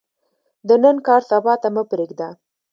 [0.67, 2.29] د نن کار، سبا ته مه پریږده.